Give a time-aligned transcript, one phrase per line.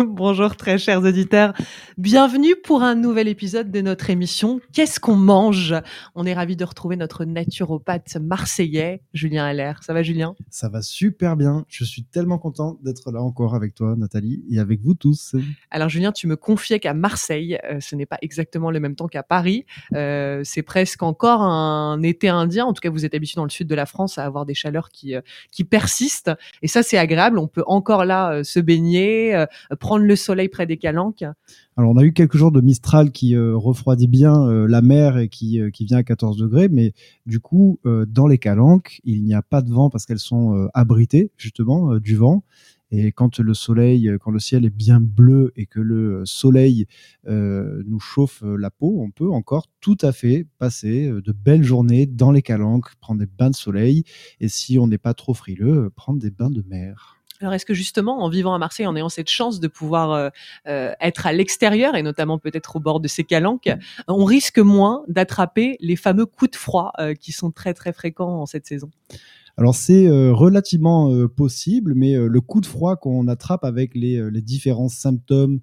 [0.06, 1.52] Bonjour très chers auditeurs.
[1.98, 5.74] Bienvenue pour un nouvel épisode de notre émission Qu'est-ce qu'on mange?
[6.14, 9.82] On est ravi de retrouver notre naturopathe marseillais, Julien Allaire.
[9.82, 10.34] Ça va Julien?
[10.48, 11.66] Ça va super bien.
[11.68, 15.34] Je suis tellement content d'être là encore avec toi Nathalie et avec vous tous.
[15.70, 19.08] Alors Julien, tu me confiais qu'à Marseille, euh, ce n'est pas exactement le même temps
[19.08, 19.66] qu'à Paris.
[19.94, 22.64] Euh, c'est presque encore un été indien.
[22.64, 24.54] En tout cas, vous êtes habitué dans le sud de la France à avoir des
[24.54, 25.20] chaleurs qui, euh,
[25.50, 26.30] qui persistent.
[26.62, 27.38] Et ça, c'est agréable.
[27.38, 29.44] On peut encore là se baigner,
[29.78, 31.24] prendre le soleil près des calanques
[31.76, 35.18] Alors, on a eu quelques jours de Mistral qui euh, refroidit bien euh, la mer
[35.18, 36.92] et qui, euh, qui vient à 14 degrés, mais
[37.26, 41.30] du coup, dans les calanques, il n'y a pas de vent parce qu'elles sont abritées
[41.36, 42.42] justement du vent.
[42.90, 46.86] Et quand le soleil, quand le ciel est bien bleu et que le soleil
[47.26, 52.32] nous chauffe la peau, on peut encore tout à fait passer de belles journées dans
[52.32, 54.04] les calanques, prendre des bains de soleil,
[54.40, 57.19] et si on n'est pas trop frileux, prendre des bains de mer.
[57.40, 60.28] Alors, est-ce que justement, en vivant à Marseille, en ayant cette chance de pouvoir euh,
[60.68, 63.70] euh, être à l'extérieur et notamment peut-être au bord de ces calanques,
[64.08, 68.42] on risque moins d'attraper les fameux coups de froid euh, qui sont très très fréquents
[68.42, 68.90] en cette saison?
[69.60, 73.94] Alors c'est euh, relativement euh, possible, mais euh, le coup de froid qu'on attrape avec
[73.94, 75.60] les, différents symptômes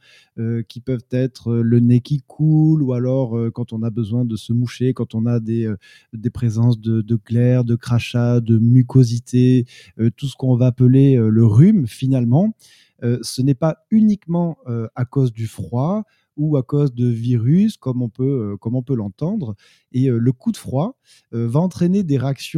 [0.70, 4.54] qui peuvent être le nez qui coule, ou alors quand on a besoin de se
[4.54, 5.68] moucher, quand on a des,
[6.32, 9.66] présences de, de glaire, de crachat, de mucosité,
[10.16, 12.54] tout ce qu'on va appeler le rhume finalement,
[13.02, 14.58] ce n'est pas uniquement
[14.96, 16.04] à cause du froid
[16.38, 19.56] ou à cause de virus, comme on peut, euh, l'entendre.
[19.92, 20.98] Et euh, le coup de froid
[21.34, 22.58] euh, va entraîner des réactions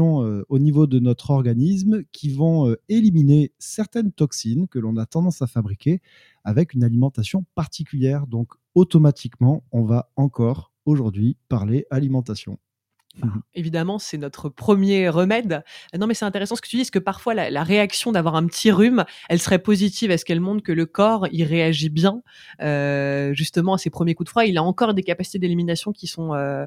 [0.49, 5.47] au niveau de notre organisme qui vont éliminer certaines toxines que l'on a tendance à
[5.47, 6.01] fabriquer
[6.43, 8.27] avec une alimentation particulière.
[8.27, 12.59] Donc automatiquement, on va encore aujourd'hui parler alimentation.
[13.17, 15.63] Bah, mmh évidemment, c'est notre premier remède.
[15.97, 18.45] Non, mais c'est intéressant ce que tu dis, parce que parfois la, réaction d'avoir un
[18.45, 20.11] petit rhume, elle serait positive.
[20.11, 22.21] Est-ce qu'elle montre que le corps il réagit bien
[22.61, 24.45] euh, justement à ses premiers coups de froid?
[24.45, 26.65] Il a encore des capacités d'élimination qui sont euh,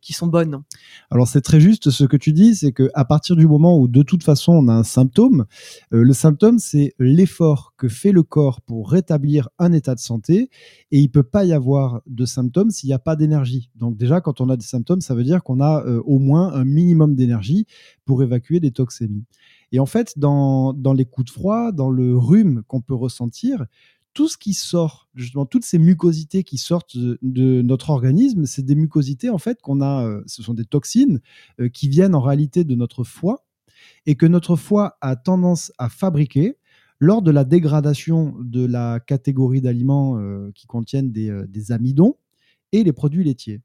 [0.00, 0.62] qui sont bonnes.
[1.10, 3.88] Alors c'est très juste ce que tu dis, c'est que à partir du moment où
[3.88, 5.46] de toute façon on a un symptôme,
[5.92, 10.50] euh, le symptôme c'est l'effort que fait le corps pour rétablir un état de santé,
[10.90, 13.70] et il peut pas y avoir de symptômes s'il n'y a pas d'énergie.
[13.74, 16.52] Donc déjà quand on a des symptômes, ça veut dire qu'on a euh, au moins
[16.52, 17.66] un minimum d'énergie
[18.04, 19.24] pour évacuer des toxémies.
[19.72, 23.64] Et en fait, dans, dans les coups de froid, dans le rhume qu'on peut ressentir,
[24.14, 28.74] tout ce qui sort, justement, toutes ces mucosités qui sortent de, notre organisme, c'est des
[28.74, 31.20] mucosités, en fait, qu'on a, euh, ce sont des toxines
[31.60, 33.44] euh, qui viennent en réalité de notre foie
[34.06, 36.58] et que notre foie a tendance à fabriquer
[37.00, 42.16] lors de la dégradation de la catégorie d'aliments euh, qui contiennent des, amidons
[42.72, 43.60] et les produits laitiers.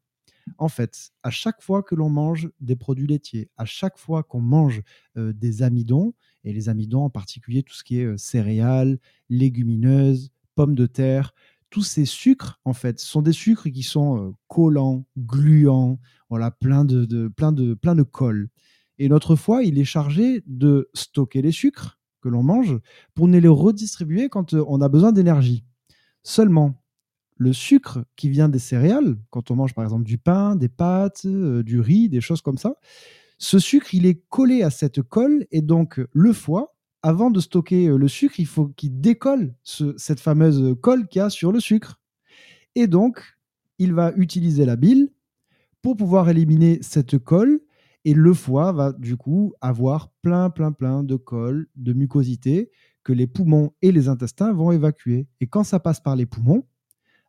[0.58, 4.40] En fait, à chaque fois que l'on mange des produits laitiers, à chaque fois qu'on
[4.40, 4.82] mange
[5.16, 6.14] des amidons,
[6.46, 8.98] et les amidons en particulier tout ce qui est céréales,
[9.30, 11.34] légumineuses, pommes de terre,
[11.70, 16.84] tous ces sucres, en fait, sont des sucres qui sont euh, collants, gluants, voilà, plein
[16.84, 18.50] de, plein de, plein de colle.
[18.98, 22.80] Et notre foie, il est chargé de stocker les sucres que l'on mange
[23.14, 25.64] pour ne les redistribuer quand euh, on a besoin d'énergie.
[26.24, 26.82] Seulement,
[27.36, 31.26] le sucre qui vient des céréales, quand on mange par exemple du pain, des pâtes,
[31.26, 32.76] euh, du riz, des choses comme ça,
[33.38, 37.88] ce sucre, il est collé à cette colle et donc le foie, avant de stocker
[37.88, 41.60] euh, le sucre, il faut qu'il décolle cette fameuse colle qu'il y a sur le
[41.60, 42.00] sucre.
[42.76, 43.38] Et donc,
[43.80, 45.12] il va utiliser la bile
[45.82, 47.60] pour pouvoir éliminer cette colle.
[48.06, 52.72] Et le foie va du coup avoir plein, plein, plein de colle, de mucosité
[53.04, 55.28] que les poumons et les intestins vont évacuer.
[55.42, 56.64] Et quand ça passe par les poumons,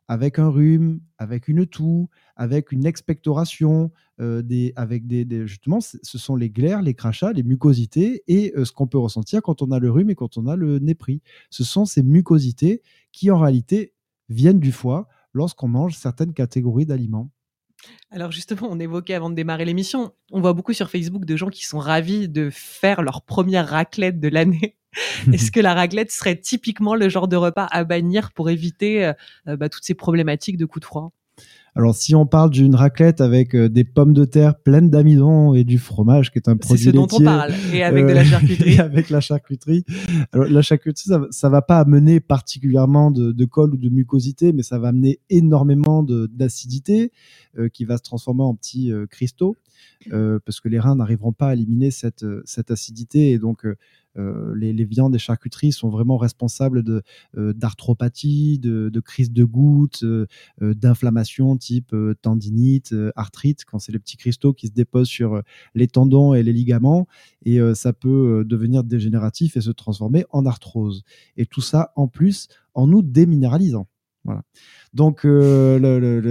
[0.09, 3.91] avec un rhume, avec une toux, avec une expectoration,
[4.21, 8.65] euh, des, avec des, justement, ce sont les glaires, les crachats, les mucosités et euh,
[8.65, 10.95] ce qu'on peut ressentir quand on a le rhume et quand on a le nez
[10.95, 11.21] pris.
[11.49, 12.81] Ce sont ces mucosités
[13.11, 13.93] qui en réalité
[14.29, 17.31] viennent du foie lorsqu'on mange certaines catégories d'aliments.
[18.11, 21.49] Alors justement, on évoquait avant de démarrer l'émission, on voit beaucoup sur Facebook de gens
[21.49, 24.75] qui sont ravis de faire leur première raclette de l'année
[25.31, 29.05] Est-ce que la raclette serait typiquement le genre de repas à bannir pour éviter
[29.47, 31.11] euh, bah, toutes ces problématiques de coups de froid
[31.75, 35.63] alors, si on parle d'une raclette avec euh, des pommes de terre pleines d'amidon et
[35.63, 38.23] du fromage, qui est un produit C'est ce dont on parle, et avec de la
[38.25, 38.79] charcuterie.
[38.79, 39.85] avec la charcuterie.
[40.31, 44.51] Alors, la charcuterie, ça, ne va pas amener particulièrement de, de, colle ou de mucosité,
[44.53, 47.11] mais ça va amener énormément d'acidité
[47.73, 49.57] qui va se transformer en petits cristaux.
[50.11, 53.65] parce que les reins n'arriveront pas à éliminer cette, cette acidité et donc
[54.17, 57.03] euh, les, viandes et charcuteries sont vraiment responsables de
[57.37, 60.25] euh, d'arthropathie, de, de crise de goutte, euh,
[60.61, 65.41] d'inflammation type tendinite, arthrite, quand c'est les petits cristaux qui se déposent sur
[65.75, 67.07] les tendons et les ligaments,
[67.45, 71.03] et ça peut devenir dégénératif et se transformer en arthrose.
[71.37, 73.87] Et tout ça, en plus, en nous déminéralisant.
[74.25, 74.43] Voilà.
[74.93, 75.25] Donc,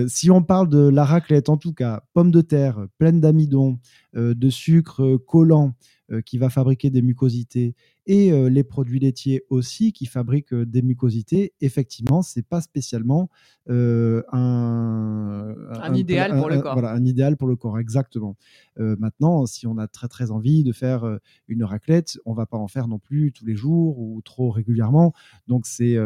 [0.09, 3.79] si on parle de la raclette, en tout cas, pommes de terre pleines d'amidon,
[4.15, 5.75] de sucre collant,
[6.11, 7.75] euh, qui va fabriquer des mucosités
[8.07, 13.29] et euh, les produits laitiers aussi qui fabriquent euh, des mucosités, effectivement, c'est pas spécialement
[13.69, 16.73] un, un, idéal pour le corps.
[16.73, 18.37] Voilà, un idéal pour le corps, exactement.
[18.79, 22.69] maintenant, si on a très très envie de faire une raclette, on va pas en
[22.69, 25.13] faire non plus tous les jours ou trop régulièrement.
[25.47, 25.99] Donc c'est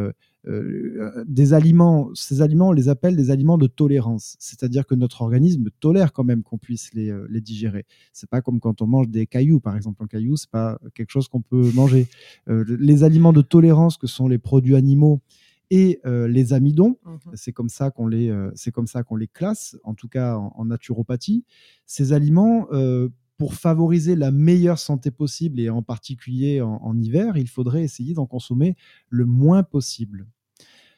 [0.48, 4.36] euh, des aliments, ces aliments, on les appelle des aliments de tolérance.
[4.40, 7.86] C'est-à-dire que notre organisme tolère quand même qu'on puisse les, euh, les digérer.
[8.12, 10.02] C'est pas comme quand on mange des cailloux, par exemple.
[10.02, 12.08] Un caillou, c'est pas quelque chose qu'on peut manger.
[12.48, 15.20] Euh, les aliments de tolérance que sont les produits animaux
[15.70, 17.18] et les amidons, mhm.
[17.32, 20.66] c'est comme ça qu'on les, c'est comme ça qu'on les classe, en tout cas en,
[20.66, 21.46] naturopathie.
[21.86, 22.68] Ces aliments
[23.42, 28.24] pour favoriser la meilleure santé possible, et en particulier en, hiver, il faudrait essayer d'en
[28.24, 28.76] consommer
[29.08, 30.28] le moins possible.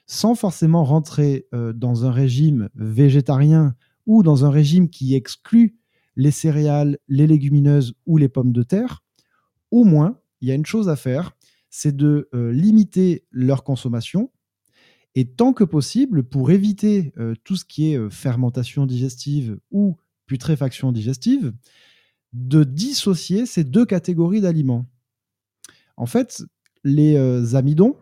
[0.04, 3.74] Sans forcément rentrer euh, dans un régime végétarien
[4.04, 5.78] ou dans un régime qui exclut
[6.16, 9.02] les céréales, les légumineuses ou les pommes de terre,
[9.70, 11.32] au moins, il y a une chose à faire,
[11.70, 14.30] c'est de euh, limiter leur consommation.
[15.14, 20.92] Et tant que possible, pour éviter euh, tout ce qui est fermentation digestive ou putréfaction
[20.92, 21.54] digestive,
[22.34, 24.86] de dissocier ces deux catégories d'aliments.
[25.96, 26.44] En fait,
[26.82, 27.96] les euh, amidons,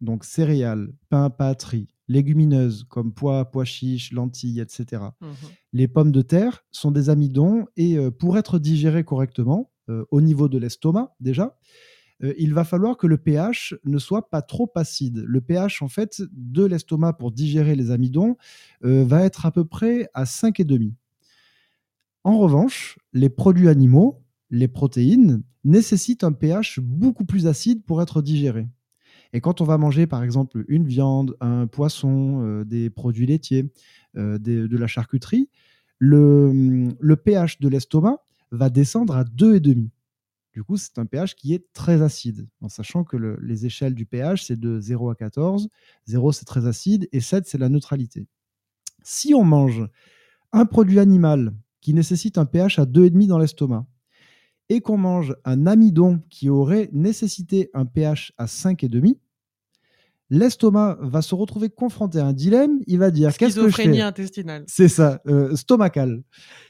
[0.00, 5.02] donc céréales, pain, patrie, légumineuses comme pois, pois chiches, lentilles, etc.
[5.20, 5.28] Mhm.
[5.74, 10.22] Les pommes de terre sont des amidons et euh, pour être digérés correctement, euh, au
[10.22, 11.56] niveau de l'estomac déjà,
[12.38, 15.22] il va falloir que le pH ne soit pas trop acide.
[15.26, 18.38] Le pH en fait de l'estomac pour digérer les amidons
[18.80, 20.94] va être à peu près à 5,5.
[22.24, 28.22] En revanche, les produits animaux, les protéines, nécessitent un pH beaucoup plus acide pour être
[28.22, 28.66] digérés.
[29.32, 33.70] Et quand on va manger par exemple une viande, un poisson, euh, des produits laitiers,
[34.16, 35.48] euh, de la charcuterie,
[35.98, 38.18] le, pH de l'estomac
[38.50, 39.88] va descendre à 2,5.
[40.52, 44.06] Du coup, c'est un pH qui est très acide, en sachant que les échelles du
[44.06, 45.68] pH, c'est de 0 à 14.
[46.06, 48.28] 0, c'est très acide, et 7, c'est la neutralité.
[49.02, 49.84] Si on mange
[50.52, 51.52] un produit animal
[51.84, 53.86] qui nécessite un pH à 2,5 dans l'estomac,
[54.70, 59.16] et qu'on mange un amidon qui aurait nécessité un pH à 5,5,
[60.30, 62.80] l'estomac va se retrouver confronté à un dilemme.
[62.86, 64.00] Il va dire qu'est-ce que je fais?
[64.00, 64.64] intestinale.
[64.66, 66.22] C'est ça, euh, stomacal.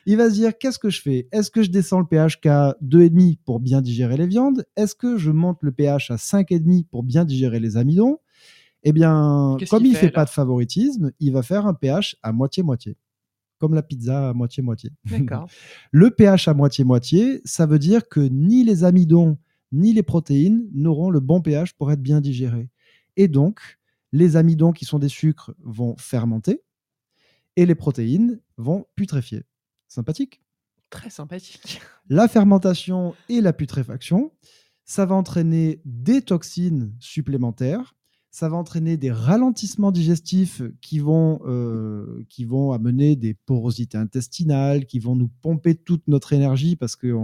[0.05, 1.29] Il va se dire qu'est-ce que je fais?
[1.31, 4.65] Est-ce que je descends le pH qu'à 2,5 pour bien digérer les viandes?
[4.77, 8.19] Est-ce que je monte le pH à 5,5 pour bien digérer les amidons?
[8.83, 12.17] Eh bien, comme il ne fait, fait pas de favoritisme, il va faire un pH
[12.25, 12.97] à moitié-moitié
[13.65, 14.91] comme la pizza à moitié-moitié.
[15.91, 19.39] le pH à moitié-moitié, ça veut dire que ni les amidons
[19.73, 22.69] ni les protéines n'auront le bon pH pour être bien digérés.
[23.17, 23.79] Et donc,
[24.13, 26.63] les amidons qui sont des sucres vont fermenter
[27.57, 29.45] et les protéines vont putréfier.
[29.89, 30.43] Sympathique
[30.91, 31.81] Très sympathique.
[32.11, 34.31] La fermentation et la putréfaction,
[34.85, 37.97] ça va entraîner des toxines supplémentaires
[38.35, 44.87] ça va entraîner des ralentissements digestifs qui vont, euh, qui vont amener des porosités intestinales,
[44.87, 47.17] qui vont nous pomper toute notre énergie parce que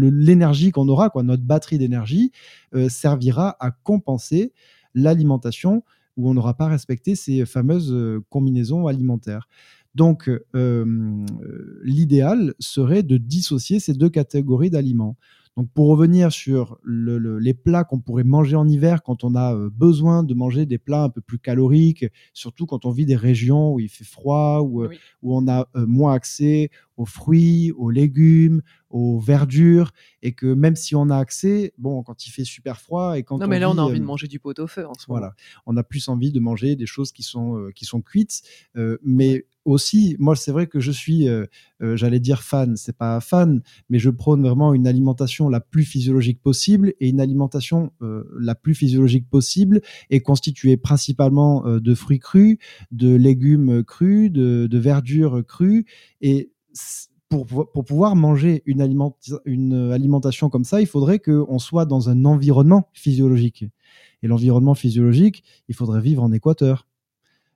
[0.00, 2.30] l'énergie qu'on aura, quoi, notre batterie d'énergie,
[2.72, 4.52] euh, servira à compenser
[4.94, 5.82] l'alimentation
[6.16, 9.48] où on n'aura pas respecté ces fameuses euh, combinaisons alimentaires.
[9.96, 10.30] Donc,
[11.82, 15.16] l'idéal serait de dissocier ces deux catégories d'aliments.
[15.58, 19.70] Donc pour revenir sur les plats qu'on pourrait manger en hiver quand on a euh,
[19.74, 23.72] besoin de manger des plats un peu plus caloriques, surtout quand on vit des régions
[23.72, 27.88] où il fait froid, où, euh, où on a euh, moins accès aux fruits, aux
[27.88, 32.80] légumes, aux verdures, et que même si on a accès, bon, quand il fait super
[32.80, 34.86] froid et quand non, mais là on a envie de manger du pot au feu
[34.86, 35.20] en ce moment.
[35.20, 38.42] Voilà, on a plus envie de manger des choses qui sont qui sont cuites,
[39.02, 41.44] mais aussi, moi, c'est vrai que je suis, euh,
[41.82, 45.84] euh, j'allais dire fan, c'est pas fan, mais je prône vraiment une alimentation la plus
[45.84, 52.18] physiologique possible et une alimentation euh, la plus physiologique possible est constituée principalement de fruits
[52.18, 52.58] crus,
[52.92, 55.84] de légumes crus, de, verdures crues
[56.20, 56.52] et
[57.28, 57.46] pour,
[57.84, 58.82] pouvoir manger une,
[59.44, 63.64] une alimentation comme ça, il faudrait qu'on soit dans un environnement physiologique.
[64.22, 66.86] Et l'environnement physiologique, il faudrait vivre en Équateur.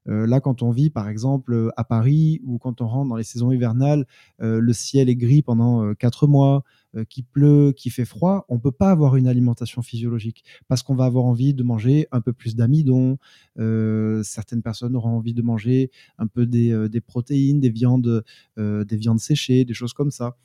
[0.08, 3.16] Euh, là, quand on vit, par exemple, euh, à Paris ou quand on rentre dans
[3.16, 4.06] les saisons hivernales,
[4.40, 6.64] euh, le ciel est gris pendant quatre mois,
[7.08, 11.04] qu'il pleut, qu'il fait froid, on peut pas avoir une alimentation physiologique parce qu'on va
[11.04, 13.18] avoir envie de manger un peu plus d'amidon.
[13.56, 18.24] certaines personnes auront envie de manger un peu des, des protéines, des viandes,
[18.58, 20.36] des viandes séchées, des choses comme ça.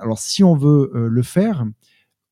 [0.00, 1.66] alors, si on veut le faire,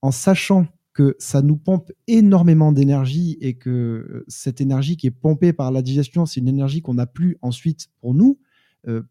[0.02, 0.66] en sachant
[0.96, 5.70] que ça nous pompe énormément d'énergie et que euh, cette énergie qui est pompée par
[5.70, 8.45] la digestion, c'est une énergie qu'on n'a plus ensuite pour nous, euh,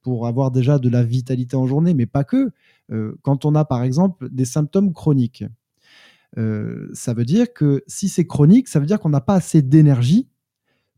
[0.01, 2.51] pour avoir déjà de la vitalité en journée, mais pas que.
[2.91, 5.43] Euh, quand on a par exemple des symptômes chroniques,
[6.91, 10.27] ça veut dire que si c'est chronique, ça veut dire qu'on n'a pas assez d'énergie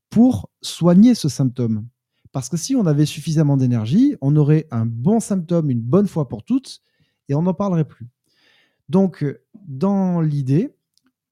[0.10, 1.86] pour soigner ce symptôme.
[2.32, 6.28] Parce que si on avait suffisamment d'énergie, on aurait un bon symptôme une bonne fois
[6.28, 6.82] pour toutes
[7.30, 8.08] et on n'en parlerait plus.
[8.90, 9.24] Donc,
[9.68, 10.76] dans l'idée,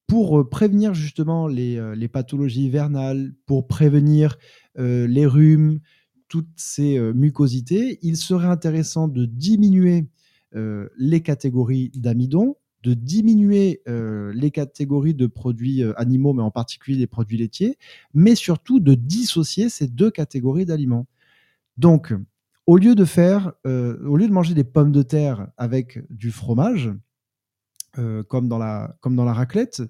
[0.08, 4.38] pour euh, prévenir justement euh, les, pathologies hivernales, pour prévenir
[4.78, 5.80] euh, les rhumes,
[6.28, 10.08] toutes ces mucosités, il serait intéressant de diminuer
[10.54, 17.38] les catégories d'amidon, de diminuer les catégories de produits animaux, mais en particulier les produits
[17.38, 17.78] laitiers,
[18.14, 21.08] mais surtout de dissocier ces deux catégories d'aliments.
[21.78, 22.14] Donc,
[22.66, 26.92] au lieu de faire, au lieu de manger des pommes de terre avec du fromage,
[27.98, 29.82] euh, comme, dans la, comme dans la raclette.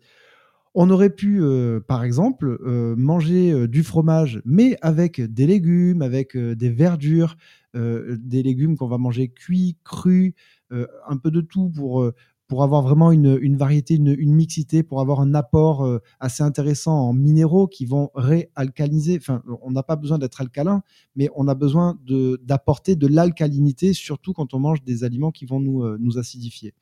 [0.77, 6.37] On aurait pu, euh, par exemple, euh, manger du fromage, mais avec des légumes, avec
[6.37, 7.37] des verdures,
[7.73, 10.33] des légumes qu'on va manger cuits, crus,
[10.71, 12.09] un peu de tout pour,
[12.47, 15.85] pour avoir vraiment une, une variété, une, une, mixité, pour avoir un apport
[16.21, 19.17] assez intéressant en minéraux qui vont réalcaliniser.
[19.17, 20.83] Enfin, on n'a pas besoin d'être alcalin,
[21.17, 21.99] mais on a besoin
[22.43, 26.73] d'apporter de, de l'alcalinité, surtout quand on mange des aliments qui vont nous, nous acidifier.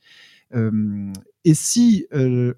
[0.52, 2.08] Et si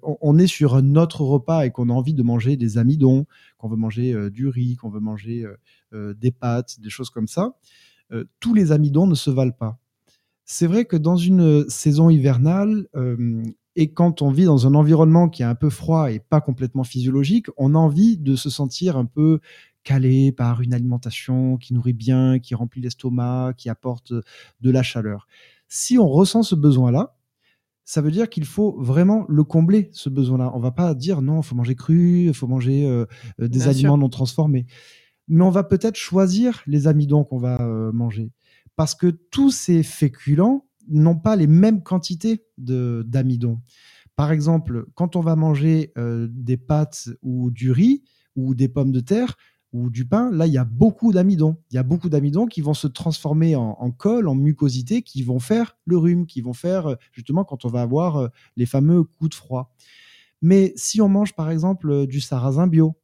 [0.02, 3.26] on est sur un autre repas et qu'on a envie de manger des amidons,
[3.58, 5.46] qu'on veut manger du riz, qu'on veut manger
[5.92, 7.56] des pâtes, des choses comme ça,
[8.40, 9.78] tous les amidons ne se valent pas.
[10.44, 12.86] C'est vrai que dans une saison hivernale,
[13.74, 16.84] et quand on vit dans un environnement qui est un peu froid et pas complètement
[16.84, 19.40] physiologique, on a envie de se sentir un peu
[19.82, 24.12] calé par une alimentation qui nourrit bien, qui remplit l'estomac, qui apporte
[24.60, 25.26] de la chaleur.
[25.68, 27.15] Si on ressent ce besoin-là,
[27.86, 30.50] ça veut dire qu'il faut vraiment le combler, ce besoin-là.
[30.54, 33.06] On va pas dire non, il faut manger cru, il faut manger euh,
[33.40, 34.66] euh, des aliments non transformés.
[35.28, 38.32] Mais on va peut-être choisir les amidons qu'on va euh, manger.
[38.74, 43.60] Parce que tous ces féculents n'ont pas les mêmes quantités d'amidon.
[44.16, 48.02] Par exemple, quand on va manger des pâtes ou du riz
[48.34, 49.36] ou des pommes de terre,
[49.76, 51.56] ou du pain, là, il y a beaucoup d'amidon.
[51.70, 55.22] Il y a beaucoup d'amidon qui vont se transformer en, en, colle, en mucosité, qui
[55.22, 58.64] vont faire le rhume, qui vont faire euh, justement quand on va avoir euh, les
[58.64, 59.74] fameux coups de froid.
[60.40, 62.96] Mais si on mange par exemple euh, du sarrasin bio,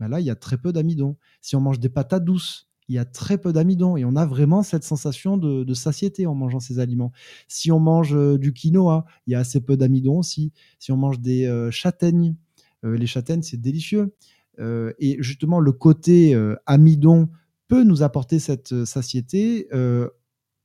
[0.00, 1.16] ben là, il y a très peu d'amidon.
[1.40, 4.26] Si on mange des patates douces, il y a très peu d'amidon et on a
[4.26, 7.12] vraiment cette sensation de, satiété en mangeant ces aliments.
[7.46, 10.52] Si on mange du quinoa, il y a assez peu d'amidon aussi.
[10.78, 12.34] Si on mange des châtaignes,
[12.82, 14.14] les châtaignes, c'est délicieux.
[14.58, 17.28] Euh, et justement, le côté euh, amidon
[17.68, 19.68] peut nous apporter cette euh, satiété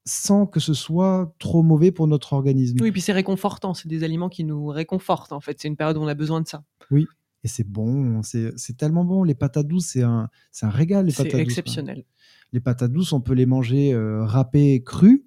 [0.06, 2.78] sans que ce soit trop mauvais pour notre organisme.
[2.82, 3.74] Oui, puis c'est réconfortant.
[3.74, 5.62] C'est des aliments qui nous réconfortent, en fait.
[5.62, 6.66] C'est une période où on a besoin de ça.
[6.92, 7.08] Oui,
[7.46, 8.22] et c'est bon.
[8.22, 9.24] C'est tellement bon.
[9.24, 10.30] Les patates douces, c'est un,
[10.62, 11.36] un régal, les patates douces.
[11.38, 12.04] C'est exceptionnel.
[12.52, 15.24] Les patates douces, on peut les manger râpées crues.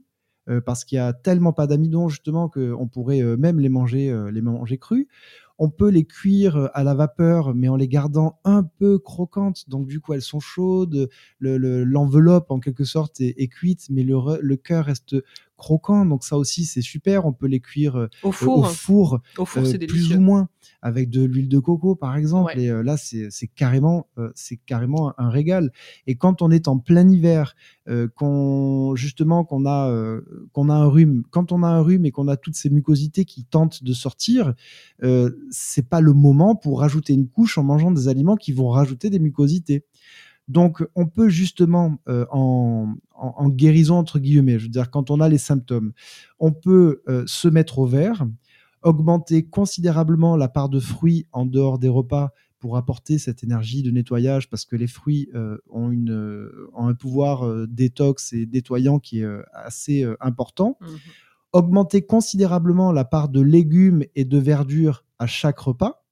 [0.66, 4.76] parce qu'il y a tellement pas d'amidon justement qu'on pourrait même les manger, les manger
[4.76, 5.06] crus.
[5.58, 9.68] On peut les cuire euh, à la vapeur, mais en les gardant un peu croquantes.
[9.68, 11.08] Donc du coup, elles sont chaudes.
[11.40, 15.16] L'enveloppe, en quelque sorte, est, cuite, mais le, le cœur reste
[15.56, 16.04] croquant.
[16.04, 17.26] Donc ça aussi, c'est super.
[17.26, 20.48] On peut les cuire euh, au four, au four, au four euh, plus ou moins,
[20.82, 22.58] avec de l'huile de coco, par exemple.
[22.58, 25.72] Et là, c'est carrément, c'est carrément un régal.
[26.06, 27.54] Et quand on est en plein hiver,
[28.14, 30.20] qu'on justement qu'on a
[30.52, 33.24] qu'on a un rhume, quand on a un rhume et qu'on a toutes ces mucosités
[33.24, 34.54] qui tentent de sortir,
[35.50, 39.10] c'est pas le moment pour rajouter une couche en mangeant des aliments qui vont rajouter
[39.10, 39.84] des mucosités.
[40.48, 42.94] Donc, on peut justement, euh, en,
[43.48, 45.92] guérison entre guillemets, je veux dire, quand on a les symptômes,
[46.38, 48.26] on peut euh, se mettre au vert,
[48.82, 53.90] augmenter considérablement la part de fruits en dehors des repas pour apporter cette énergie de
[53.90, 59.28] nettoyage, parce que les fruits euh, ont, une, un pouvoir détox et nettoyant qui est
[59.52, 60.78] assez important.
[60.80, 60.86] Mmh
[61.56, 66.05] augmenter considérablement la part de légumes et de verdure à chaque repas.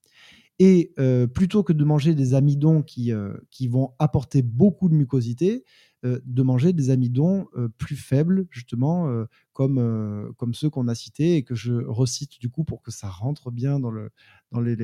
[0.59, 4.95] Et euh, plutôt que de manger des amidons qui, euh, qui vont apporter beaucoup de
[4.95, 5.65] mucosité,
[6.05, 7.47] euh, de manger des amidons
[7.79, 9.09] plus faibles, justement,
[9.53, 13.09] comme, comme ceux qu'on a cités et que je recite du coup pour que ça
[13.09, 14.11] rentre bien dans le,
[14.53, 14.77] dans les,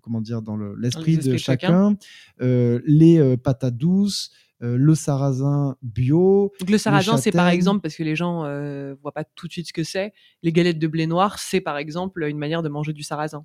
[0.00, 1.96] comment dire, dans l'esprit de chacun.
[2.40, 4.30] les patates douces,
[4.62, 6.52] euh, le sarrasin bio.
[6.68, 9.66] le sarrasin, c'est par exemple, parce que les gens euh, voient pas tout de suite
[9.66, 12.92] ce que c'est, les galettes de blé noir, c'est par exemple une manière de manger
[12.92, 13.44] du sarrasin.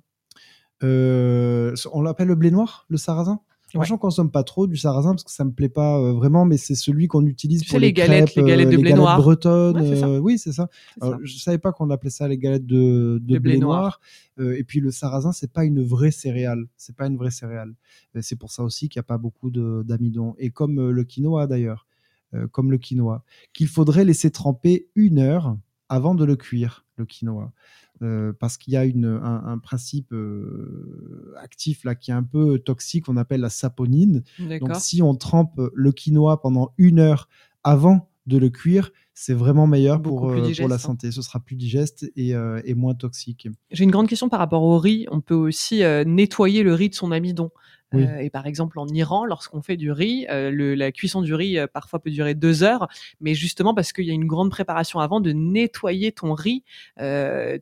[0.84, 3.40] Euh, on l'appelle le blé noir, le sarrasin
[3.74, 6.44] Moi, j'en consomme pas trop du sarrasin parce que ça me plaît pas euh, vraiment,
[6.44, 8.90] mais c'est celui qu'on utilise pour les, les galettes, crêpes, les galettes de les blé
[8.90, 9.18] galettes noir.
[9.20, 9.80] bretonnes.
[9.80, 10.68] Ouais, euh, oui, c'est ça.
[11.00, 11.20] Alors, ça.
[11.24, 13.80] je savais pas qu'on appelait ça les galettes de, de De blé blé, noir.
[13.80, 14.00] noir.
[14.40, 16.64] Euh, et puis le sarrasin, c'est pas une vraie céréale.
[16.76, 17.74] C'est pas une vraie céréale.
[18.16, 20.34] Euh, C'est pour ça aussi qu'il n'y a pas beaucoup de- d'amidon.
[20.38, 21.86] Et comme euh, le quinoa d'ailleurs,
[22.34, 25.56] euh, comme le quinoa, qu'il faudrait laisser tremper une heure
[25.88, 27.52] avant de le cuire, le quinoa.
[28.00, 32.22] Euh, parce qu'il y a une, un, un principe euh, actif là qui est un
[32.22, 34.22] peu toxique, on appelle la saponine.
[34.60, 37.28] Donc si on trempe le quinoa pendant une heure
[37.64, 40.78] avant de le cuire, c'est vraiment meilleur pour, euh, pour la hein.
[40.78, 41.10] santé.
[41.10, 43.48] Ce sera plus digeste et, euh, et moins toxique.
[43.72, 45.06] J'ai une grande question par rapport au riz.
[45.10, 47.50] On peut aussi nettoyer le riz de son amidon.
[47.94, 51.58] Euh, et par exemple, en Iran, lorsqu'on fait du riz, euh, la cuisson du riz
[51.58, 52.88] euh, parfois peut durer deux heures,
[53.20, 56.64] mais justement parce qu'il y a une grande préparation avant de nettoyer ton riz,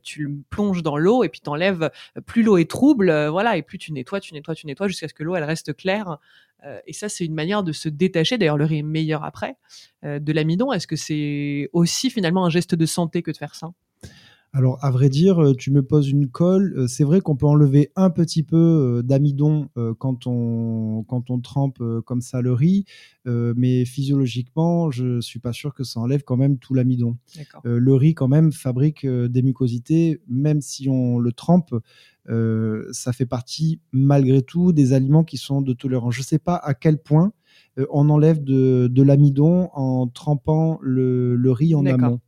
[0.03, 1.89] tu le plonges dans l'eau et puis t'enlèves.
[2.25, 5.13] Plus l'eau est trouble, voilà, et plus tu nettoies, tu nettoies, tu nettoies jusqu'à ce
[5.13, 6.17] que l'eau elle reste claire.
[6.85, 8.37] Et ça, c'est une manière de se détacher.
[8.37, 9.55] D'ailleurs, le riz est meilleur après
[10.03, 10.73] de l'amidon.
[10.73, 13.71] Est-ce que c'est aussi finalement un geste de santé que de faire ça?
[14.53, 16.73] Alors, à vrai dire, euh, tu me poses une colle.
[16.77, 19.67] Euh, C'est vrai qu'on peut enlever un petit peu euh, d'amidon
[19.99, 22.85] quand on, quand on trempe comme ça le riz,
[23.25, 27.17] mais physiologiquement, je suis pas sûr que ça enlève quand même tout l'amidon.
[27.63, 31.73] Le riz, quand même, fabrique des mucosités, même si on le trempe.
[32.27, 36.15] ça fait partie, malgré tout, des aliments qui sont de tolérance.
[36.15, 37.33] Je ne sais pas à quel point
[37.91, 42.19] on enlève de, de l'amidon en trempant le, le riz en amont.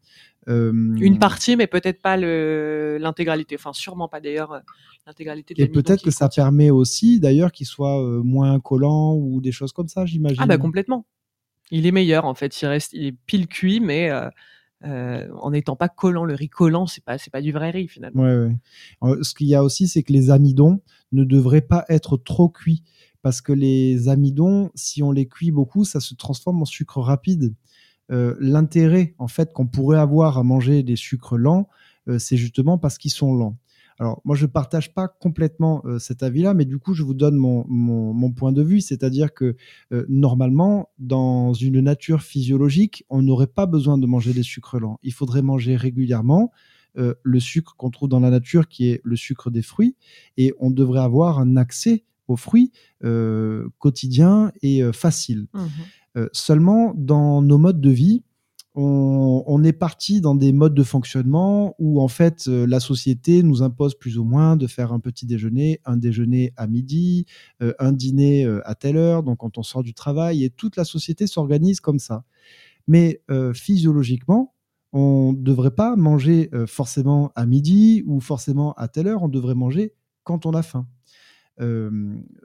[0.48, 3.56] Euh, Une partie, mais peut-être pas l'intégralité.
[3.56, 4.60] Enfin, sûrement pas d'ailleurs euh,
[5.06, 9.42] l'intégralité de Et peut-être que ça permet aussi, d'ailleurs, qu'il soit euh, moins collant ou
[9.42, 10.40] des choses comme ça, j'imagine.
[10.42, 11.06] Ah bah complètement.
[11.72, 12.62] Il est meilleur en fait.
[12.62, 14.10] Il reste, il est pile cuit, mais
[14.86, 16.24] euh, en n'étant pas collant.
[16.24, 18.24] Le riz collant, c'est pas, c'est pas du vrai riz finalement.
[18.24, 18.50] Ouais,
[19.02, 19.24] ouais.
[19.24, 20.82] Ce qu'il y a aussi, c'est que les amidons
[21.12, 22.84] ne devraient pas être trop cuits.
[23.22, 27.54] Parce que les amidons, si on les cuit beaucoup, ça se transforme en sucre rapide.
[28.12, 31.68] Euh, L'intérêt, en fait, qu'on pourrait avoir à manger des sucres lents,
[32.08, 33.58] euh, c'est justement parce qu'ils sont lents.
[34.00, 37.14] Alors, moi, je ne partage pas complètement euh, cet avis-là, mais du coup, je vous
[37.14, 39.58] donne mon, mon, point de vue, c'est-à-dire que
[40.08, 45.00] normalement, dans une nature physiologique, on n'aurait pas besoin de manger des sucres lents.
[45.04, 46.52] Il faudrait manger régulièrement
[46.96, 49.96] le sucre qu'on trouve dans la nature, qui est le sucre des fruits,
[50.38, 52.72] et on devrait avoir un accès aux fruits
[53.04, 55.48] euh, quotidien et euh, facile.
[55.54, 55.70] Mhm.
[56.20, 58.24] Euh, seulement, dans nos modes de vie,
[58.76, 63.62] on, est parti dans des modes de fonctionnement où en fait euh, la société nous
[63.62, 67.26] impose plus ou moins de faire un petit déjeuner, un déjeuner à midi,
[67.62, 70.86] euh, un dîner à telle heure, donc quand on sort du travail, et toute la
[70.86, 72.24] société s'organise comme ça.
[72.88, 73.22] Mais
[73.54, 74.56] physiologiquement,
[74.94, 79.56] on ne devrait pas manger forcément à midi ou forcément à telle heure, on devrait
[79.56, 80.88] manger quand on a faim.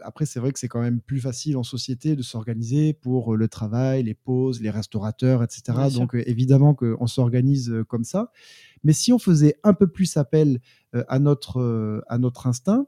[0.03, 3.48] Après, c'est vrai que c'est quand même plus facile en société de s'organiser pour le
[3.48, 5.62] travail, les pauses, les restaurateurs, etc.
[5.68, 6.00] Bien sûr.
[6.00, 8.33] Donc, euh, évidemment qu'on s'organise comme ça.
[8.83, 10.61] Mais si on faisait un peu plus appel
[10.92, 12.87] à, notre, à notre instinct,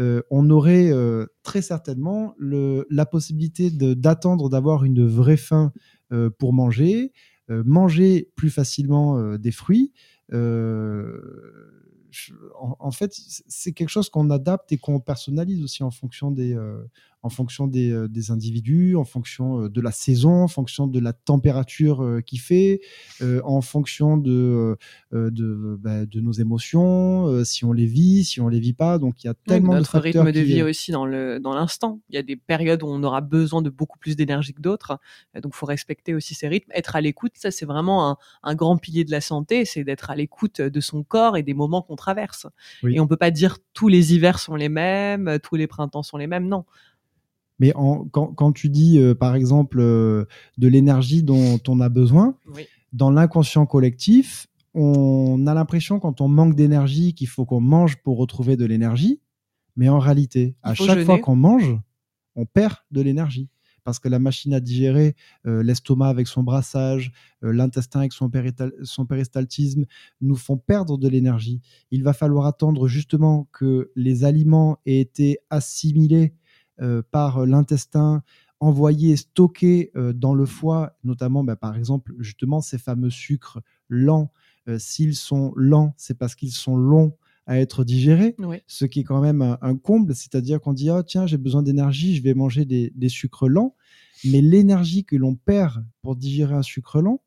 [0.00, 5.72] euh, on aurait euh, très certainement le, la possibilité d'attendre d'avoir une vraie faim
[6.12, 7.12] euh, pour manger,
[7.48, 9.92] manger plus facilement des fruits.
[12.78, 13.12] En fait,
[13.48, 16.84] c'est quelque chose qu'on adapte et qu'on personnalise aussi en fonction des, euh,
[17.24, 21.00] en fonction des, euh, des individus, en fonction euh, de la saison, en fonction de
[21.00, 22.80] la température euh, qu'il fait,
[23.22, 24.76] euh, en fonction de,
[25.12, 28.98] de, bah, de nos émotions, euh, si on les vit, si on les vit pas.
[28.98, 31.06] Donc il y a Oui, tellement de notre facteurs rythme de qui- vie aussi dans
[31.06, 32.00] le dans l'instant.
[32.10, 34.98] Il y a des périodes où on aura besoin de beaucoup plus d'énergie que d'autres,
[35.42, 37.32] donc faut respecter aussi ces rythmes, être à l'écoute.
[37.36, 40.80] Ça c'est vraiment un, un grand pilier de la santé, c'est d'être à l'écoute de
[40.80, 42.46] son corps et des moments qu'on traverse.
[42.82, 42.96] Oui.
[42.96, 46.18] Et on peut pas dire tous les hivers sont les mêmes, tous les printemps sont
[46.18, 46.48] les mêmes.
[46.48, 46.64] Non.
[47.58, 50.24] Mais en- quand, quand tu dis, euh, par exemple, euh,
[50.58, 52.66] de l'énergie dont on a besoin, Oui.
[52.92, 58.18] dans l'inconscient collectif, on a l'impression quand on manque d'énergie qu'il faut qu'on mange pour
[58.18, 59.20] retrouver de l'énergie.
[59.76, 61.04] Mais en réalité, à chaque jeûner.
[61.04, 61.78] fois qu'on mange,
[62.36, 63.48] on perd de l'énergie.
[63.84, 65.14] Parce que la machine à digérer,
[65.46, 67.12] euh, l'estomac avec son brassage,
[67.42, 68.30] l'intestin avec son,
[69.06, 69.84] péristaltisme,
[70.22, 71.60] nous font perdre de l'énergie.
[71.90, 76.32] Il va falloir attendre justement que les aliments aient été assimilés
[77.10, 78.22] par l'intestin,
[78.60, 84.32] envoyés, stockés euh, dans le foie, notamment bah, par exemple justement ces fameux sucres lents.
[84.68, 87.12] Euh, S'ils sont lents, c'est parce qu'ils sont longs
[87.46, 88.62] à être digérés, Oui.
[88.66, 91.62] ce qui est quand même un, un comble, c'est-à-dire qu'on dit, oh, tiens, j'ai besoin
[91.62, 93.76] d'énergie, je vais manger des, des sucres lents,
[94.24, 97.20] mais l'énergie que l'on perd pour digérer un sucre lent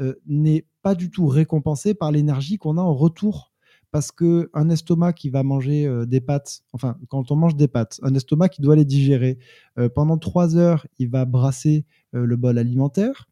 [0.00, 3.49] euh, n'est pas du tout récompensée par l'énergie qu'on a en retour.
[3.90, 7.68] Parce que un estomac qui va manger euh, des pâtes, enfin, quand on mange des
[7.68, 9.38] pâtes, un estomac qui doit les digérer,
[9.78, 13.26] euh, pendant trois heures, il va brasser euh, le bol alimentaire.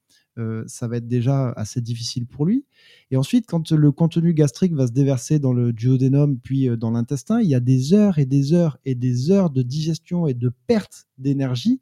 [0.67, 2.65] ça va être déjà assez difficile pour lui.
[3.11, 7.41] Et ensuite, quand le contenu gastrique va se déverser dans le duodénum, puis dans l'intestin,
[7.41, 10.53] il y a des heures et des heures et des heures de digestion et de
[10.69, 11.81] perte d'énergie.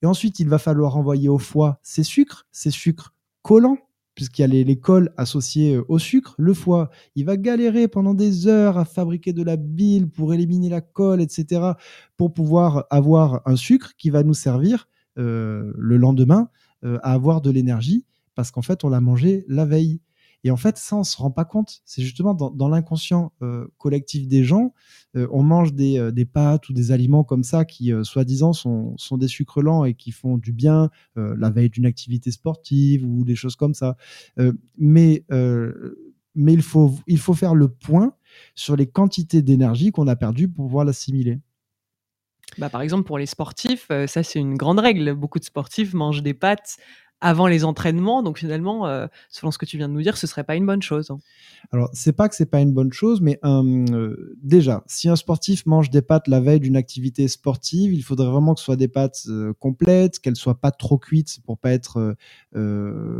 [0.00, 3.78] Et ensuite, il va falloir envoyer au foie ces sucres, ces sucres collants,
[4.14, 6.34] puisqu'il y a les, les, cols associés euh, au sucre.
[6.38, 10.68] Le foie, il va galérer pendant des heures à fabriquer de la bile pour éliminer
[10.68, 11.72] la colle, etc.,
[12.16, 16.48] pour pouvoir avoir un sucre qui va nous servir euh, le lendemain
[16.84, 20.00] euh, à avoir de l'énergie, parce qu'en fait, on l'a mangé la veille.
[20.44, 21.82] Et en fait, ça, on se rend pas compte.
[21.84, 24.74] C'est justement dans, l'inconscient euh, collectif des gens,
[25.16, 28.96] euh, on mange des, euh, des, pâtes ou des aliments comme ça qui, soi-disant, sont,
[29.12, 33.36] des sucres lents et qui font du bien la veille d'une activité sportive ou des
[33.36, 33.96] choses comme ça.
[34.78, 35.24] mais
[36.34, 38.14] mais il, faut, il faut faire le point
[38.54, 41.40] sur les quantités d'énergie qu'on a perdues pour pouvoir l'assimiler.
[42.56, 45.14] Bah, par exemple, pour les sportifs, ça c'est une grande règle.
[45.14, 46.78] Beaucoup de sportifs mangent des pâtes
[47.22, 48.22] avant les entraînements.
[48.22, 50.66] Donc finalement, euh, selon ce que tu viens de nous dire, ce serait pas une
[50.66, 51.10] bonne chose.
[51.10, 51.18] Hein.
[51.70, 55.64] Alors c'est pas que c'est pas une bonne chose, mais euh, déjà, si un sportif
[55.64, 58.88] mange des pâtes la veille d'une activité sportive, il faudrait vraiment que ce soit des
[58.88, 62.16] pâtes euh, complètes, qu'elles soient pas trop cuites pour pas être,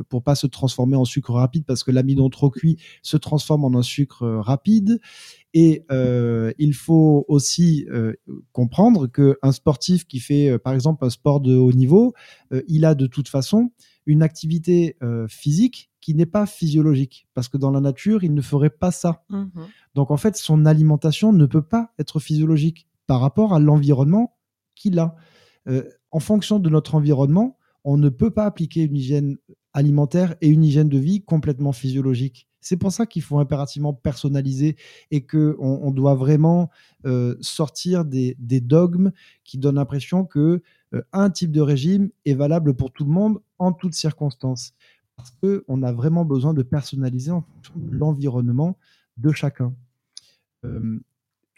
[0.09, 3.79] pour pas se transformer en sucre rapide, parce que l'amidon trop cuit se transforme en
[3.79, 5.01] un sucre rapide.
[5.55, 5.85] Et
[6.59, 7.87] il faut aussi
[8.51, 12.15] comprendre qu'un sportif qui fait, par exemple, un sport de haut niveau,
[12.67, 13.71] il a de toute façon
[14.07, 18.41] une activité euh, physique qui n'est pas physiologique, parce que dans la nature, il ne
[18.41, 19.25] ferait pas ça.
[19.29, 19.47] Mmh
[19.95, 24.37] Donc en fait, son alimentation ne peut pas être physiologique par rapport à l'environnement
[24.75, 25.15] qu'il a.
[25.69, 29.37] Euh, en fonction de notre environnement, on ne peut pas appliquer une hygiène
[29.73, 32.49] alimentaire et une hygiène de vie complètement physiologique.
[32.61, 34.77] C'est pour ça qu'il faut impérativement personnaliser
[35.11, 36.71] et qu'on on doit vraiment
[37.07, 39.11] euh, sortir des, dogmes
[39.45, 40.62] qui donnent l'impression que
[41.13, 44.75] un type de régime est valable pour tout le monde en toutes circonstances.
[45.17, 48.79] Parce qu'on a vraiment besoin de personnaliser en fonction de l'environnement
[49.17, 49.75] de chacun.
[50.65, 51.01] Euh,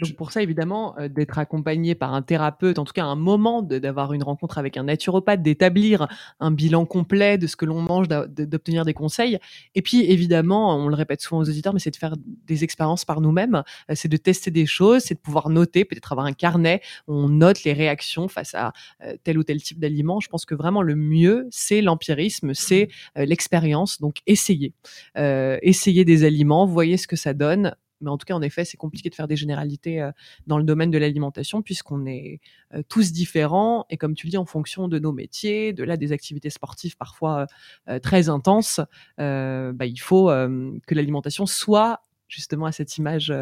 [0.00, 3.62] donc pour ça, évidemment, euh, d'être accompagné par un thérapeute, en tout cas un moment
[3.62, 6.08] d'avoir une rencontre avec un naturopathe, d'établir
[6.40, 9.38] un bilan complet de ce que l'on mange, d'obtenir des conseils.
[9.76, 13.04] Et puis évidemment, on le répète souvent aux auditeurs, mais c'est de faire des expériences
[13.04, 16.32] par nous-mêmes, euh, c'est de tester des choses, c'est de pouvoir noter, peut-être avoir un
[16.32, 18.72] carnet où on note les réactions face à
[19.04, 20.18] euh, tel ou tel type d'aliment.
[20.18, 24.00] Je pense que vraiment le mieux, c'est l'empirisme, c'est l'expérience.
[24.00, 24.72] Donc essayez,
[25.16, 28.76] essayez des aliments, voyez ce que ça donne mais en tout cas, en effet, c'est
[28.76, 30.12] compliqué de faire des généralités euh,
[30.46, 32.40] dans le domaine de l'alimentation puisqu'on est
[32.74, 33.86] euh, tous différents.
[33.90, 36.96] Et comme tu le dis, en fonction de nos métiers, de là des activités sportives
[36.96, 37.46] parfois
[37.88, 38.80] euh, très intenses,
[39.18, 43.32] bah, il faut que l'alimentation soit justement à cette image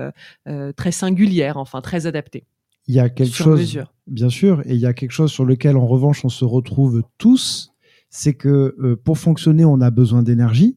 [0.76, 2.44] très singulière, enfin très adaptée.
[2.86, 5.76] Il y a quelque chose, bien sûr, et il y a quelque chose sur lequel,
[5.76, 7.72] en revanche, on se retrouve tous,
[8.10, 10.76] c'est que pour fonctionner, on a besoin d'énergie,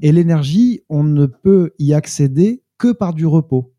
[0.00, 3.72] et l'énergie, on ne peut y accéder que par du repos.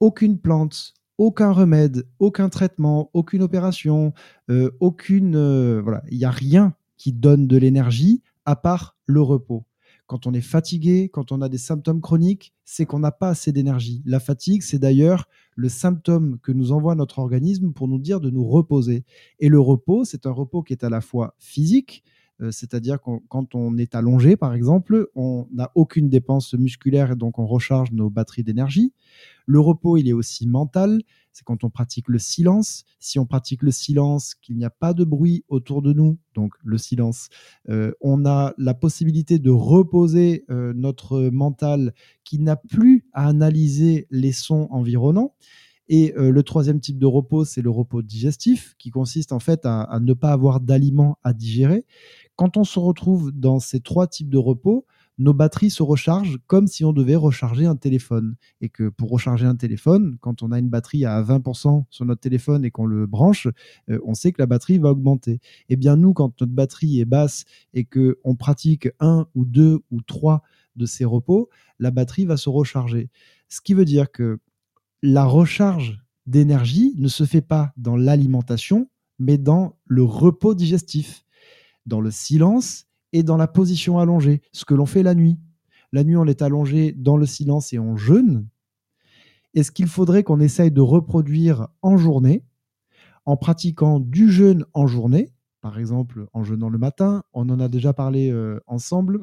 [0.00, 4.12] Aucune plante, aucun remède, aucun traitement, aucune opération,
[4.50, 5.36] euh, aucune.
[5.36, 9.64] Euh, voilà, il n'y a rien qui donne de l'énergie à part le repos.
[10.06, 13.52] Quand on est fatigué, quand on a des symptômes chroniques, c'est qu'on n'a pas assez
[13.52, 14.02] d'énergie.
[14.04, 18.28] La fatigue, c'est d'ailleurs le symptôme que nous envoie notre organisme pour nous dire de
[18.28, 19.04] nous reposer.
[19.38, 22.04] Et le repos, c'est un repos qui est à la fois physique,
[22.42, 27.38] euh, c'est-à-dire quand on est allongé, par exemple, on n'a aucune dépense musculaire et donc
[27.38, 28.92] on recharge nos batteries d'énergie.
[29.46, 31.02] Le repos, il est aussi mental.
[31.32, 32.84] C'est quand on pratique le silence.
[32.98, 36.52] Si on pratique le silence, qu'il n'y a pas de bruit autour de nous, donc
[36.62, 37.28] le silence,
[37.68, 44.06] euh, on a la possibilité de reposer euh, notre mental qui n'a plus à analyser
[44.10, 45.34] les sons environnants.
[45.88, 49.98] Et le troisième type de repos, c'est le repos digestif, qui consiste en fait à
[50.00, 51.84] ne pas avoir d'aliments à digérer.
[52.42, 54.84] Quand on se retrouve dans ces trois types de repos,
[55.16, 58.34] nos batteries se rechargent comme si on devait recharger un téléphone.
[58.60, 62.20] Et que pour recharger un téléphone, quand on a une batterie à 20% sur notre
[62.20, 63.46] téléphone et qu'on le branche,
[63.90, 65.38] euh, on sait que la batterie va augmenter.
[65.68, 70.02] Eh bien, nous, quand notre batterie est basse et qu'on pratique un ou deux ou
[70.02, 70.42] trois
[70.74, 73.08] de ces repos, la batterie va se recharger.
[73.48, 74.40] Ce qui veut dire que
[75.00, 81.24] la recharge d'énergie ne se fait pas dans l'alimentation, mais dans le repos digestif
[81.86, 85.38] dans le silence et dans la position allongée, ce que l'on fait la nuit.
[85.92, 88.48] La nuit, on est allongé dans le silence et on jeûne.
[89.54, 92.44] est ce qu'il faudrait qu'on essaye de reproduire en journée,
[93.26, 97.68] en pratiquant du jeûne en journée, par exemple en jeûnant le matin, on en a
[97.68, 99.20] déjà parlé euh, ensemble,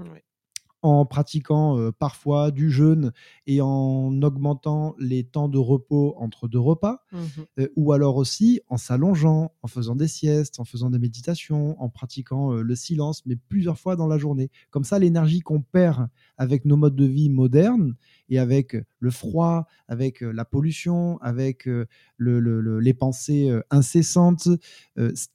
[0.81, 3.11] en pratiquant euh, parfois du jeûne
[3.47, 7.45] et en augmentant les temps de repos entre deux repas, Mhm.
[7.59, 11.89] euh, ou alors aussi en s'allongeant, en faisant des siestes, en faisant des méditations, en
[11.89, 14.49] pratiquant euh, le silence, mais plusieurs fois dans la journée.
[14.69, 17.95] Comme ça, l'énergie qu'on perd avec nos modes de vie modernes
[18.29, 21.87] et avec le froid, avec la pollution, avec le-
[22.17, 24.47] le- le- les pensées incessantes,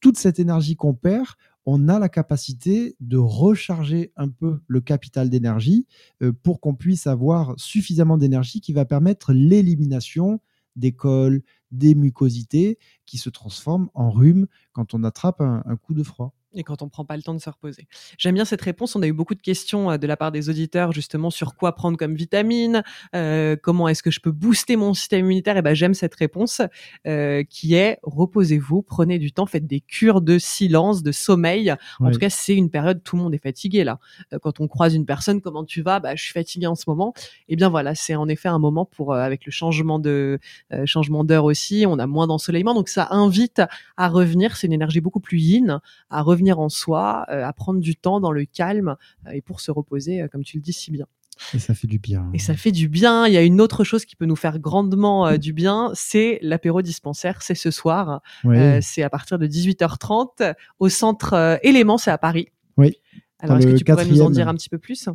[0.00, 1.26] toute cette énergie qu'on perd,
[1.66, 5.86] on a la capacité de recharger un peu le capital d'énergie
[6.22, 10.40] euh, pour qu'on puisse avoir suffisamment d'énergie qui va permettre l'élimination
[10.76, 15.94] des cols, des mucosités qui se transforment en rhume quand on attrape un, un coup
[15.94, 16.34] de froid.
[16.54, 17.86] Et quand on prend pas le temps de se reposer.
[18.18, 18.96] J'aime bien cette réponse.
[18.96, 21.74] On a eu beaucoup de questions euh, de la part des auditeurs justement sur quoi
[21.74, 22.82] prendre comme vitamine,
[23.14, 25.56] euh, comment est-ce que je peux booster mon système immunitaire.
[25.56, 26.62] Et ben j'aime cette réponse
[27.06, 31.74] euh, qui est reposez-vous, prenez du temps, faites des cures de silence, de sommeil.
[32.00, 33.98] En tout cas, c'est une période tout le monde est fatigué là.
[34.42, 36.00] Quand on croise une personne, comment tu vas?
[36.00, 37.14] Bah je suis fatigué en ce moment.
[37.48, 40.38] Et bien voilà, c'est en effet un moment pour euh, avec le changement de
[40.84, 43.62] changement d'heure aussi, on a moins d'ensoleillement, donc ça invite
[43.96, 44.56] à revenir.
[44.56, 48.20] C'est une énergie beaucoup plus yin à revenir en soi, euh, à prendre du temps
[48.20, 51.06] dans le calme euh, et pour se reposer, euh, comme tu le dis si bien.
[51.52, 52.30] Et ça fait du bien.
[52.32, 53.26] Et ça fait du bien.
[53.26, 56.38] Il y a une autre chose qui peut nous faire grandement euh, du bien, c'est
[56.42, 57.42] l'apéro dispensaire.
[57.42, 58.20] C'est ce soir.
[58.44, 62.48] Euh, c'est à partir de 18h30 au centre euh, Élément, c'est à Paris.
[62.76, 62.96] Oui.
[63.40, 65.08] Alors, est-ce que tu pourrais nous en dire un petit peu plus?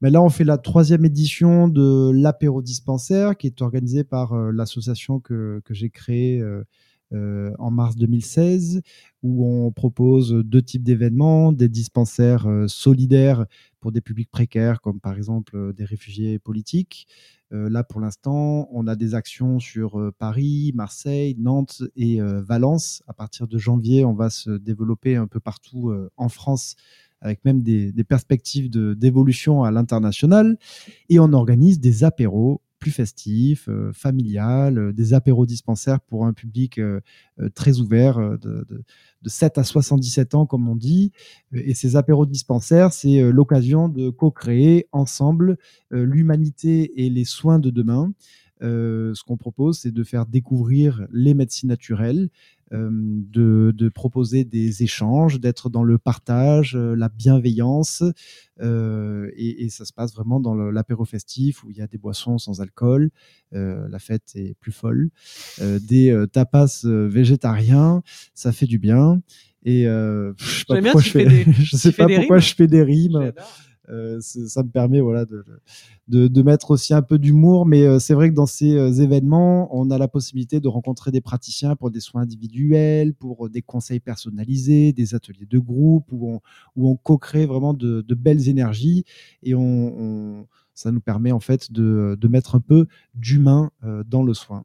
[0.00, 5.20] Mais là, on fait la troisième édition de l'apéro dispensaire qui est organisée par l'association
[5.20, 6.42] que, que j'ai créée
[7.12, 8.82] euh, en mars 2016,
[9.22, 13.46] où on propose deux types d'événements, des dispensaires euh, solidaires
[13.78, 17.06] pour des publics précaires, comme par exemple euh, des réfugiés politiques.
[17.52, 23.04] Là, pour l'instant, on a des actions sur Paris, Marseille, Nantes et Valence.
[23.06, 26.74] À partir de janvier, on va se développer un peu partout en France
[27.20, 30.58] avec même des, perspectives d'évolution à l'international.
[31.08, 36.32] Et on organise des apéros plus festifs, euh, familiales, euh, des apéros dispensaires pour un
[36.32, 37.00] public euh,
[37.54, 38.82] très ouvert, de, de-
[39.22, 41.12] de 7 à 77 ans, comme on dit.
[41.52, 45.56] Et ces apéros dispensaires, c'est l'occasion de co-créer ensemble
[45.90, 48.12] l'humanité et les soins de demain.
[48.62, 52.30] Euh, ce qu'on propose, c'est de faire découvrir les médecines naturelles,
[52.72, 58.02] euh, de, de proposer des échanges, d'être dans le partage, euh, la bienveillance.
[58.62, 61.98] euh, et, et ça se passe vraiment dans l'apéro festif où il y a des
[61.98, 63.10] boissons sans alcool.
[63.54, 65.10] euh, la fête est plus folle.
[65.60, 68.02] euh, des euh, tapas végétariens,
[68.34, 69.20] ça fait du bien.
[69.64, 72.02] Et euh, je sais pas pourquoi tu je fais, fais des- je tu sais fais
[72.02, 72.42] pas des pourquoi rimes.
[72.48, 73.32] je fais des rimes.
[73.88, 75.44] Euh, ça me permet voilà de,
[76.08, 79.68] de, mettre aussi un peu d'humour mais euh, c'est vrai que dans ces euh, événements
[79.76, 84.00] on a la possibilité de rencontrer des praticiens pour des soins individuels pour des conseils
[84.00, 86.40] personnalisés des ateliers de groupe où
[86.76, 89.04] on, co-crée vraiment de, belles énergies.
[89.42, 93.70] Et on, ça nous permet en fait de, de mettre un peu d'humain
[94.06, 94.64] dans le soin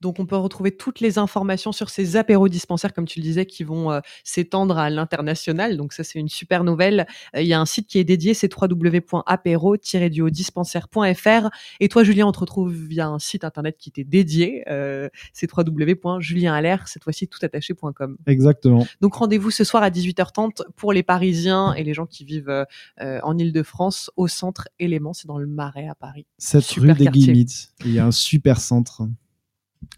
[0.00, 3.46] Donc, on peut retrouver toutes les informations sur ces apéros dispensaires, comme tu le disais,
[3.46, 5.76] qui vont euh, s'étendre à l'international.
[5.76, 7.06] Donc, ça, c'est une super nouvelle.
[7.34, 11.48] Euh, Il y a un site qui est dédié, c'est www.apéro-dispensaire.fr.
[11.80, 14.64] Et toi, Julien, on te retrouve via un site internet qui t'est dédié.
[14.68, 18.16] Euh, c'est www.julienalair, cette fois-ci tout attaché.com.
[18.26, 22.66] exactement Donc, rendez-vous ce soir à 18h30 pour les Parisiens et les gens qui vivent
[23.00, 25.12] euh, en Ile-de-France au centre Élément.
[25.12, 26.26] C'est dans le Marais à Paris.
[26.38, 27.10] cette Super rue des.
[27.10, 29.02] Guillemites il y a un super centre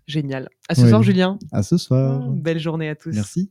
[0.06, 0.48] Génial.
[0.68, 0.88] À ce Oui.
[0.88, 1.38] soir, Julien.
[1.52, 3.14] à ce soir Belle journée à tous.
[3.14, 3.50] merci